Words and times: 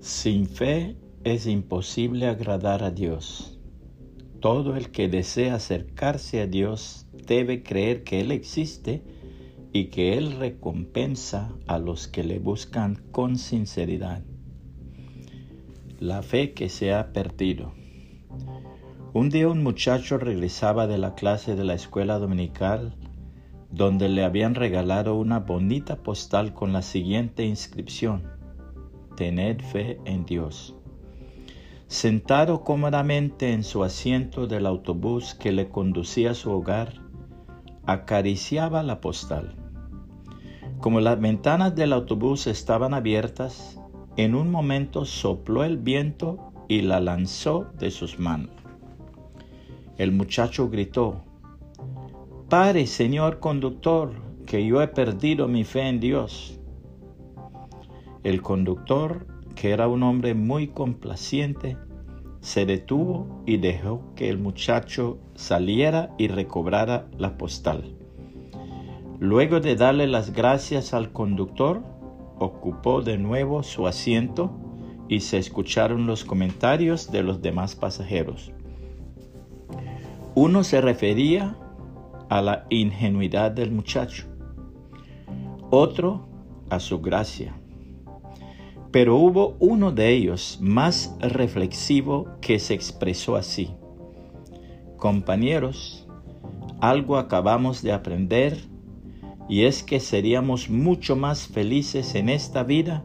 Sin 0.00 0.46
fe 0.46 0.96
es 1.24 1.46
imposible 1.46 2.26
agradar 2.26 2.84
a 2.84 2.90
Dios. 2.90 3.58
Todo 4.40 4.76
el 4.76 4.90
que 4.90 5.08
desea 5.08 5.54
acercarse 5.54 6.40
a 6.40 6.46
Dios 6.46 7.06
debe 7.26 7.62
creer 7.62 8.04
que 8.04 8.20
Él 8.20 8.30
existe 8.30 9.02
y 9.72 9.86
que 9.86 10.16
Él 10.16 10.38
recompensa 10.38 11.52
a 11.66 11.78
los 11.78 12.08
que 12.08 12.22
le 12.22 12.38
buscan 12.38 13.02
con 13.10 13.36
sinceridad. 13.36 14.22
La 15.98 16.22
fe 16.22 16.52
que 16.52 16.68
se 16.68 16.92
ha 16.92 17.12
perdido. 17.12 17.72
Un 19.12 19.30
día 19.30 19.48
un 19.48 19.62
muchacho 19.62 20.18
regresaba 20.18 20.86
de 20.86 20.98
la 20.98 21.14
clase 21.14 21.56
de 21.56 21.64
la 21.64 21.74
escuela 21.74 22.18
dominical 22.18 22.96
donde 23.70 24.08
le 24.08 24.24
habían 24.24 24.54
regalado 24.54 25.16
una 25.16 25.40
bonita 25.40 26.02
postal 26.02 26.54
con 26.54 26.72
la 26.72 26.82
siguiente 26.82 27.44
inscripción. 27.44 28.35
Tened 29.16 29.62
fe 29.62 29.98
en 30.04 30.26
Dios. 30.26 30.76
Sentado 31.86 32.62
cómodamente 32.64 33.52
en 33.52 33.64
su 33.64 33.82
asiento 33.82 34.46
del 34.46 34.66
autobús 34.66 35.34
que 35.34 35.52
le 35.52 35.68
conducía 35.68 36.32
a 36.32 36.34
su 36.34 36.50
hogar, 36.50 37.00
acariciaba 37.86 38.82
la 38.82 39.00
postal. 39.00 39.54
Como 40.80 41.00
las 41.00 41.18
ventanas 41.18 41.74
del 41.74 41.94
autobús 41.94 42.46
estaban 42.46 42.92
abiertas, 42.92 43.80
en 44.18 44.34
un 44.34 44.50
momento 44.50 45.06
sopló 45.06 45.64
el 45.64 45.78
viento 45.78 46.52
y 46.68 46.82
la 46.82 47.00
lanzó 47.00 47.68
de 47.78 47.90
sus 47.90 48.18
manos. 48.18 48.50
El 49.96 50.12
muchacho 50.12 50.68
gritó, 50.68 51.24
Pare, 52.50 52.86
señor 52.86 53.40
conductor, 53.40 54.12
que 54.44 54.66
yo 54.66 54.82
he 54.82 54.88
perdido 54.88 55.48
mi 55.48 55.64
fe 55.64 55.88
en 55.88 56.00
Dios. 56.00 56.60
El 58.26 58.42
conductor, 58.42 59.24
que 59.54 59.70
era 59.70 59.86
un 59.86 60.02
hombre 60.02 60.34
muy 60.34 60.66
complaciente, 60.66 61.76
se 62.40 62.66
detuvo 62.66 63.44
y 63.46 63.58
dejó 63.58 64.02
que 64.16 64.28
el 64.28 64.36
muchacho 64.36 65.20
saliera 65.36 66.12
y 66.18 66.26
recobrara 66.26 67.06
la 67.16 67.38
postal. 67.38 67.94
Luego 69.20 69.60
de 69.60 69.76
darle 69.76 70.08
las 70.08 70.32
gracias 70.32 70.92
al 70.92 71.12
conductor, 71.12 71.84
ocupó 72.40 73.00
de 73.00 73.16
nuevo 73.16 73.62
su 73.62 73.86
asiento 73.86 74.50
y 75.08 75.20
se 75.20 75.38
escucharon 75.38 76.08
los 76.08 76.24
comentarios 76.24 77.12
de 77.12 77.22
los 77.22 77.40
demás 77.42 77.76
pasajeros. 77.76 78.50
Uno 80.34 80.64
se 80.64 80.80
refería 80.80 81.56
a 82.28 82.42
la 82.42 82.66
ingenuidad 82.70 83.52
del 83.52 83.70
muchacho, 83.70 84.26
otro 85.70 86.26
a 86.70 86.80
su 86.80 87.00
gracia. 87.00 87.54
Pero 88.90 89.16
hubo 89.16 89.56
uno 89.58 89.92
de 89.92 90.10
ellos 90.10 90.58
más 90.60 91.14
reflexivo 91.20 92.28
que 92.40 92.58
se 92.58 92.74
expresó 92.74 93.36
así. 93.36 93.70
Compañeros, 94.96 96.06
algo 96.80 97.16
acabamos 97.16 97.82
de 97.82 97.92
aprender 97.92 98.58
y 99.48 99.64
es 99.64 99.82
que 99.82 100.00
seríamos 100.00 100.68
mucho 100.68 101.16
más 101.16 101.46
felices 101.46 102.14
en 102.14 102.28
esta 102.28 102.62
vida 102.62 103.04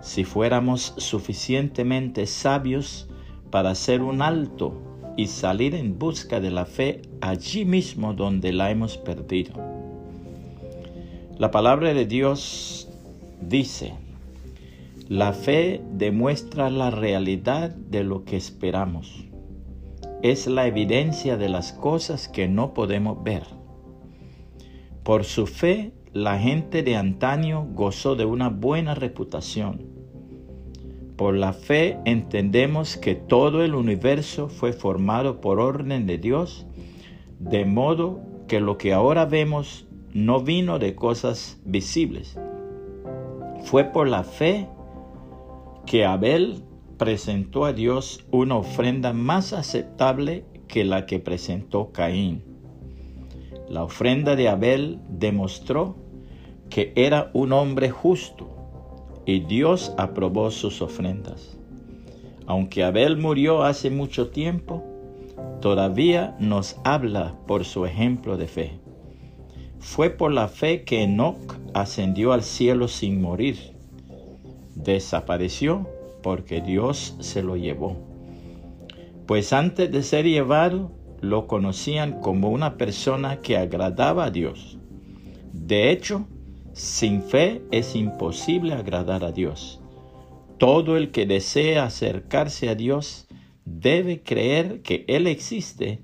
si 0.00 0.24
fuéramos 0.24 0.94
suficientemente 0.98 2.26
sabios 2.26 3.08
para 3.50 3.70
hacer 3.70 4.02
un 4.02 4.20
alto 4.20 4.74
y 5.16 5.28
salir 5.28 5.74
en 5.74 5.98
busca 5.98 6.40
de 6.40 6.50
la 6.50 6.66
fe 6.66 7.02
allí 7.20 7.64
mismo 7.64 8.14
donde 8.14 8.52
la 8.52 8.70
hemos 8.70 8.96
perdido. 8.96 9.54
La 11.38 11.50
palabra 11.50 11.94
de 11.94 12.04
Dios 12.04 12.88
dice, 13.40 13.94
la 15.08 15.32
fe 15.32 15.82
demuestra 15.92 16.70
la 16.70 16.90
realidad 16.90 17.70
de 17.70 18.04
lo 18.04 18.24
que 18.24 18.36
esperamos. 18.36 19.26
Es 20.22 20.46
la 20.46 20.66
evidencia 20.66 21.36
de 21.36 21.48
las 21.48 21.72
cosas 21.72 22.28
que 22.28 22.48
no 22.48 22.74
podemos 22.74 23.22
ver. 23.22 23.42
Por 25.02 25.24
su 25.24 25.46
fe, 25.46 25.92
la 26.12 26.38
gente 26.38 26.82
de 26.82 26.96
antaño 26.96 27.66
gozó 27.74 28.16
de 28.16 28.24
una 28.24 28.48
buena 28.48 28.94
reputación 28.94 29.94
por 31.16 31.36
la 31.36 31.52
fe 31.52 31.98
entendemos 32.04 32.96
que 32.96 33.14
todo 33.14 33.62
el 33.62 33.74
universo 33.74 34.48
fue 34.48 34.72
formado 34.72 35.40
por 35.40 35.60
orden 35.60 36.06
de 36.06 36.18
Dios, 36.18 36.66
de 37.38 37.64
modo 37.64 38.20
que 38.48 38.58
lo 38.60 38.78
que 38.78 38.92
ahora 38.92 39.24
vemos 39.24 39.86
no 40.12 40.40
vino 40.40 40.80
de 40.80 40.96
cosas 40.96 41.60
visibles. 41.64 42.36
Fue 43.62 43.84
por 43.84 44.08
la 44.08 44.24
fe 44.24 44.68
que 45.86 46.04
Abel 46.04 46.62
presentó 46.98 47.64
a 47.64 47.72
Dios 47.72 48.24
una 48.30 48.56
ofrenda 48.56 49.12
más 49.12 49.52
aceptable 49.52 50.44
que 50.68 50.84
la 50.84 51.06
que 51.06 51.18
presentó 51.18 51.92
Caín. 51.92 52.42
La 53.68 53.84
ofrenda 53.84 54.36
de 54.36 54.48
Abel 54.48 55.00
demostró 55.08 55.96
que 56.70 56.92
era 56.96 57.30
un 57.34 57.52
hombre 57.52 57.90
justo 57.90 58.48
y 59.26 59.40
Dios 59.40 59.94
aprobó 59.96 60.50
sus 60.50 60.82
ofrendas. 60.82 61.58
Aunque 62.46 62.84
Abel 62.84 63.16
murió 63.16 63.62
hace 63.62 63.90
mucho 63.90 64.28
tiempo, 64.28 64.84
todavía 65.60 66.36
nos 66.38 66.76
habla 66.84 67.38
por 67.46 67.64
su 67.64 67.86
ejemplo 67.86 68.36
de 68.36 68.48
fe. 68.48 68.72
Fue 69.78 70.10
por 70.10 70.32
la 70.32 70.48
fe 70.48 70.84
que 70.84 71.02
Enoch 71.02 71.58
ascendió 71.72 72.32
al 72.32 72.42
cielo 72.42 72.88
sin 72.88 73.20
morir. 73.20 73.73
Desapareció 74.74 75.88
porque 76.22 76.60
Dios 76.60 77.16
se 77.20 77.42
lo 77.42 77.56
llevó. 77.56 77.96
Pues 79.26 79.52
antes 79.52 79.90
de 79.90 80.02
ser 80.02 80.26
llevado, 80.26 80.92
lo 81.20 81.46
conocían 81.46 82.20
como 82.20 82.50
una 82.50 82.76
persona 82.76 83.40
que 83.40 83.56
agradaba 83.56 84.26
a 84.26 84.30
Dios. 84.30 84.78
De 85.52 85.90
hecho, 85.90 86.26
sin 86.72 87.22
fe 87.22 87.62
es 87.70 87.94
imposible 87.94 88.74
agradar 88.74 89.24
a 89.24 89.32
Dios. 89.32 89.80
Todo 90.58 90.96
el 90.96 91.10
que 91.10 91.26
desea 91.26 91.84
acercarse 91.84 92.68
a 92.68 92.74
Dios 92.74 93.26
debe 93.64 94.22
creer 94.22 94.82
que 94.82 95.04
Él 95.08 95.26
existe 95.26 96.02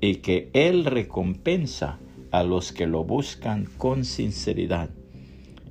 y 0.00 0.16
que 0.16 0.50
Él 0.52 0.84
recompensa 0.84 1.98
a 2.30 2.42
los 2.42 2.72
que 2.72 2.86
lo 2.86 3.04
buscan 3.04 3.66
con 3.78 4.04
sinceridad. 4.04 4.90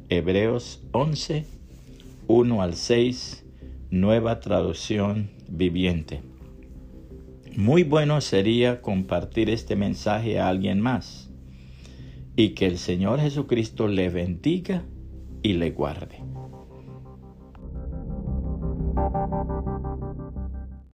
Hebreos 0.10 0.82
11, 0.92 1.46
1 2.32 2.62
al 2.62 2.76
6, 2.76 3.44
nueva 3.90 4.40
traducción 4.40 5.32
viviente. 5.50 6.22
Muy 7.58 7.84
bueno 7.84 8.22
sería 8.22 8.84
compartir 8.84 9.50
este 9.50 9.76
mensaje 9.76 10.40
a 10.40 10.48
alguien 10.48 10.80
más 10.80 11.32
y 12.36 12.50
que 12.50 12.68
el 12.68 12.78
Señor 12.78 13.20
Jesucristo 13.20 13.88
le 13.88 14.12
bendiga 14.12 14.84
y 15.42 15.54
le 15.54 15.72
guarde. 15.72 16.18